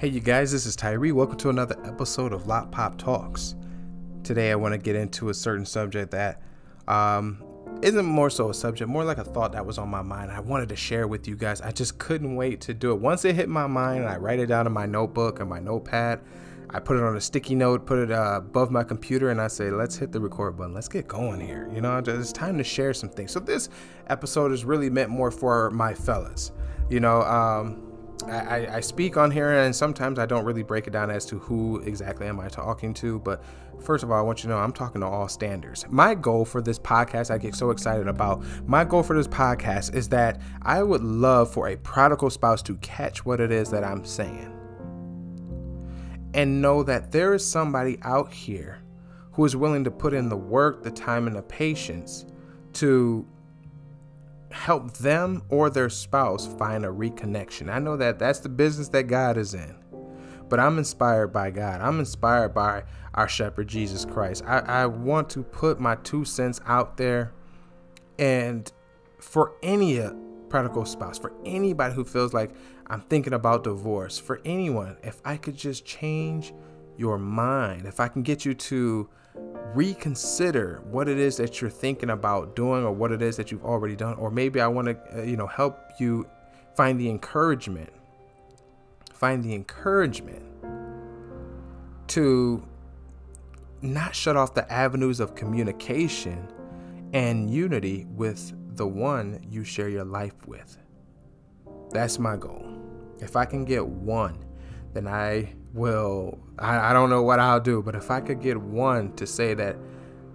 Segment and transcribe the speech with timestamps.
[0.00, 1.12] Hey, you guys, this is Tyree.
[1.12, 3.54] Welcome to another episode of Lot Pop Talks.
[4.22, 6.40] Today, I want to get into a certain subject that
[6.88, 7.44] um,
[7.82, 10.32] isn't more so a subject, more like a thought that was on my mind.
[10.32, 11.60] I wanted to share with you guys.
[11.60, 12.94] I just couldn't wait to do it.
[12.98, 16.20] Once it hit my mind, I write it down in my notebook and my notepad.
[16.70, 19.48] I put it on a sticky note, put it uh, above my computer, and I
[19.48, 20.72] say, let's hit the record button.
[20.72, 21.70] Let's get going here.
[21.74, 23.32] You know, it's time to share some things.
[23.32, 23.68] So, this
[24.06, 26.52] episode is really meant more for my fellas.
[26.88, 27.89] You know, um,
[28.24, 31.38] I, I, speak on here and sometimes I don't really break it down as to
[31.38, 33.18] who exactly am I talking to.
[33.18, 33.42] But
[33.80, 35.84] first of all, I want you to know I'm talking to all standers.
[35.88, 38.44] My goal for this podcast, I get so excited about.
[38.66, 42.76] My goal for this podcast is that I would love for a prodigal spouse to
[42.76, 44.56] catch what it is that I'm saying
[46.34, 48.82] and know that there is somebody out here
[49.32, 52.26] who is willing to put in the work, the time, and the patience
[52.74, 53.26] to
[54.60, 57.72] help them or their spouse find a reconnection.
[57.72, 59.74] I know that that's the business that God is in,
[60.50, 61.80] but I'm inspired by God.
[61.80, 64.44] I'm inspired by our shepherd, Jesus Christ.
[64.46, 67.32] I, I want to put my two cents out there
[68.18, 68.70] and
[69.18, 70.12] for any uh,
[70.50, 72.50] prodigal spouse, for anybody who feels like
[72.88, 76.52] I'm thinking about divorce, for anyone, if I could just change
[76.98, 79.08] your mind, if I can get you to
[79.74, 83.64] reconsider what it is that you're thinking about doing or what it is that you've
[83.64, 86.26] already done or maybe I want to uh, you know help you
[86.74, 87.90] find the encouragement
[89.12, 90.44] find the encouragement
[92.08, 92.62] to
[93.82, 96.48] not shut off the avenues of communication
[97.12, 100.78] and unity with the one you share your life with.
[101.90, 102.66] That's my goal.
[103.18, 104.44] If I can get one,
[104.92, 108.56] then I will I, I don't know what I'll do, but if I could get
[108.56, 109.76] one to say that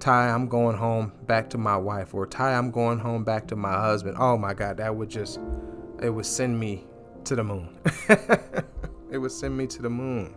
[0.00, 3.56] Ty, I'm going home back to my wife, or Ty, I'm going home back to
[3.56, 4.16] my husband.
[4.18, 5.38] Oh my God, that would just,
[6.02, 6.86] it would send me
[7.24, 7.76] to the moon.
[9.10, 10.34] it would send me to the moon.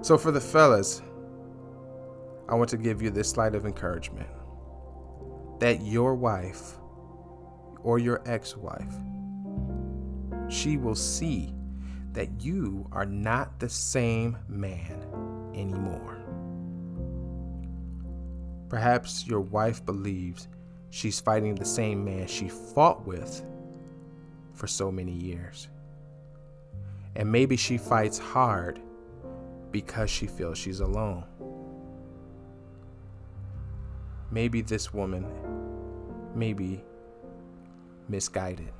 [0.00, 1.02] So for the fellas,
[2.48, 4.28] I want to give you this slight of encouragement
[5.60, 6.72] that your wife
[7.84, 8.92] or your ex wife,
[10.48, 11.54] she will see
[12.12, 15.02] that you are not the same man
[15.54, 16.18] anymore.
[18.68, 20.48] Perhaps your wife believes
[20.90, 23.44] she's fighting the same man she fought with
[24.52, 25.68] for so many years.
[27.16, 28.80] And maybe she fights hard
[29.70, 31.24] because she feels she's alone.
[34.30, 35.26] Maybe this woman
[36.34, 36.82] may be
[38.08, 38.72] misguided.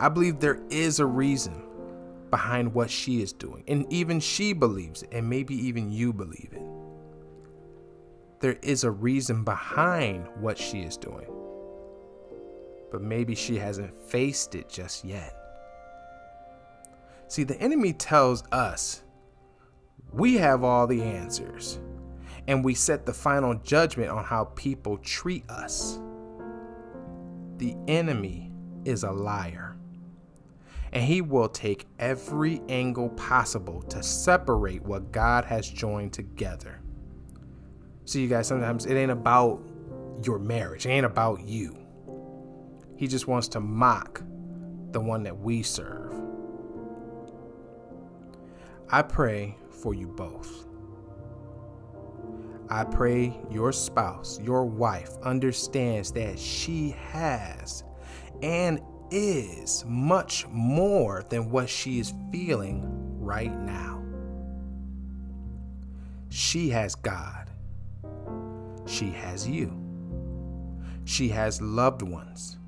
[0.00, 1.62] I believe there is a reason
[2.30, 3.62] behind what she is doing.
[3.68, 6.62] And even she believes it, and maybe even you believe it.
[8.40, 11.30] There is a reason behind what she is doing.
[12.90, 15.36] But maybe she hasn't faced it just yet.
[17.28, 19.02] See, the enemy tells us
[20.12, 21.78] we have all the answers,
[22.48, 26.00] and we set the final judgment on how people treat us.
[27.58, 28.50] The enemy
[28.86, 29.76] is a liar
[30.92, 36.80] and he will take every angle possible to separate what God has joined together.
[38.04, 39.62] See, you guys, sometimes it ain't about
[40.24, 41.76] your marriage, it ain't about you.
[42.96, 44.22] He just wants to mock
[44.90, 46.12] the one that we serve.
[48.90, 50.66] I pray for you both.
[52.68, 57.84] I pray your spouse, your wife, understands that she has
[58.42, 62.84] and is much more than what she is feeling
[63.18, 64.02] right now.
[66.28, 67.50] She has God.
[68.86, 69.76] She has you.
[71.04, 72.58] She has loved ones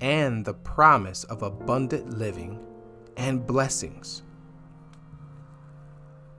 [0.00, 2.60] and the promise of abundant living
[3.16, 4.22] and blessings.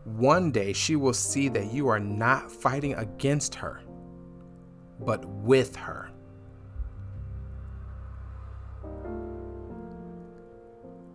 [0.04, 3.82] One day she will see that you are not fighting against her,
[5.00, 6.10] but with her.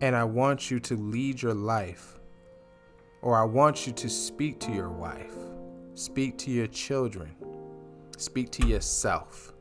[0.03, 2.19] And I want you to lead your life,
[3.23, 5.37] or I want you to speak to your wife,
[5.95, 7.31] speak to your children,
[8.19, 9.53] speak to yourself.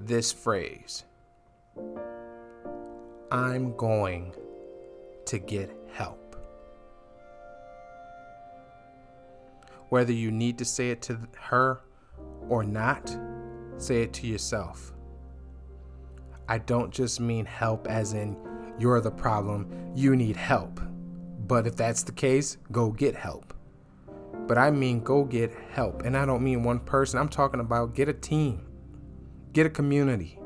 [0.00, 1.04] This phrase
[3.30, 4.34] I'm going
[5.26, 6.34] to get help.
[9.90, 11.82] Whether you need to say it to her
[12.48, 13.16] or not,
[13.76, 14.92] say it to yourself.
[16.50, 18.36] I don't just mean help as in
[18.76, 20.80] you're the problem, you need help.
[21.46, 23.54] But if that's the case, go get help.
[24.48, 26.02] But I mean go get help.
[26.02, 28.66] And I don't mean one person, I'm talking about get a team,
[29.52, 30.40] get a community,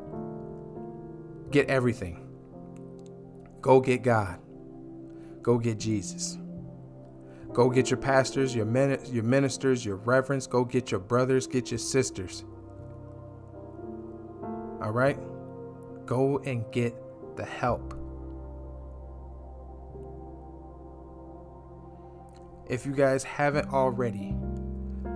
[1.50, 2.28] get everything.
[3.62, 4.38] Go get God.
[5.40, 6.36] Go get Jesus.
[7.54, 8.66] Go get your pastors, your,
[9.06, 10.46] your ministers, your reverends.
[10.46, 12.44] Go get your brothers, get your sisters.
[14.82, 15.18] All right?
[16.06, 16.94] Go and get
[17.36, 18.00] the help.
[22.68, 24.36] If you guys haven't already,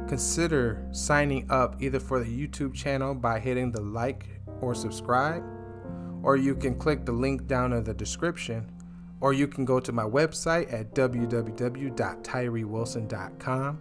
[0.07, 4.27] consider signing up either for the YouTube channel by hitting the like
[4.61, 5.43] or subscribe,
[6.23, 8.71] or you can click the link down in the description,
[9.21, 13.79] or you can go to my website at www.tyrewilson.com.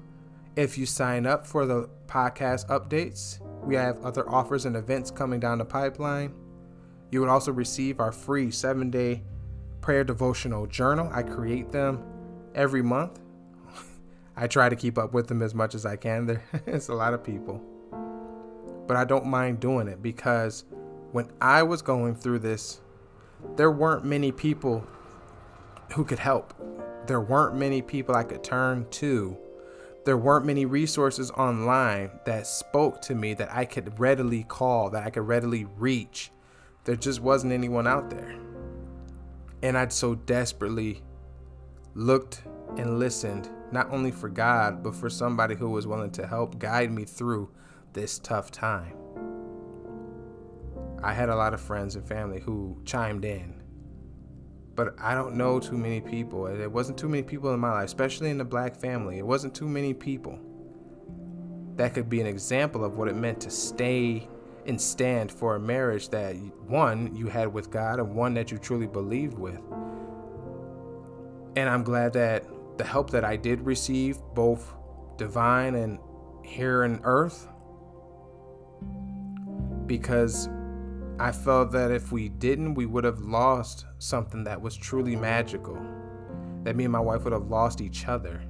[0.56, 5.39] If you sign up for the podcast updates, we have other offers and events coming
[5.39, 6.33] down the pipeline.
[7.12, 9.24] You would also receive our free seven day
[9.81, 11.09] prayer devotional journal.
[11.13, 12.04] I create them
[12.54, 13.19] every month.
[14.36, 16.25] I try to keep up with them as much as I can.
[16.65, 17.62] There's a lot of people.
[18.88, 20.65] But I don't mind doing it because
[21.12, 22.81] when I was going through this,
[23.56, 24.86] there weren't many people
[25.94, 26.53] who could help.
[27.06, 29.38] There weren't many people I could turn to.
[30.06, 35.03] There weren't many resources online that spoke to me that I could readily call, that
[35.03, 36.31] I could readily reach
[36.88, 38.34] there just wasn't anyone out there.
[39.62, 41.04] And I'd so desperately
[41.95, 42.44] looked
[42.78, 46.89] and listened, not only for God, but for somebody who was willing to help guide
[46.89, 47.51] me through
[47.92, 48.95] this tough time.
[51.04, 53.62] I had a lot of friends and family who chimed in,
[54.74, 56.45] but I don't know too many people.
[56.45, 59.18] There wasn't too many people in my life, especially in the black family.
[59.18, 60.39] It wasn't too many people
[61.75, 64.30] that could be an example of what it meant to stay
[64.68, 66.36] and stand for a marriage that
[66.68, 69.62] one you had with God and one that you truly believed with.
[71.56, 72.46] And I'm glad that
[72.78, 74.74] the help that I did receive, both
[75.18, 76.00] divine and
[76.44, 77.48] here in earth,
[79.88, 80.50] because
[81.20, 85.80] I felt that if we didn't, we would have lost something that was truly magical.
[86.63, 88.44] That me and my wife would have lost each other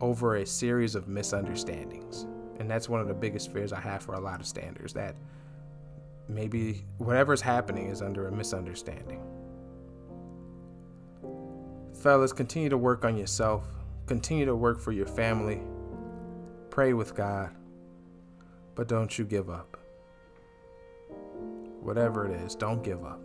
[0.00, 2.26] over a series of misunderstandings.
[2.58, 5.14] And that's one of the biggest fears I have for a lot of standers that
[6.28, 9.22] maybe whatever's happening is under a misunderstanding.
[11.94, 13.66] Fellas, continue to work on yourself,
[14.06, 15.60] continue to work for your family,
[16.70, 17.50] pray with God,
[18.74, 19.76] but don't you give up.
[21.80, 23.20] Whatever it is, don't give up.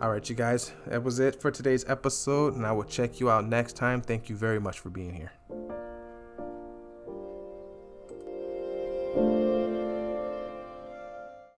[0.00, 3.30] All right, you guys, that was it for today's episode, and I will check you
[3.30, 4.00] out next time.
[4.00, 5.30] Thank you very much for being here.